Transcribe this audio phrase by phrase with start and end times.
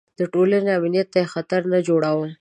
[0.19, 2.25] د ټولنې امنیت ته یې خطر نه جوړاوه.